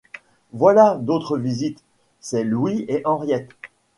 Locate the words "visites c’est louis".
1.37-2.85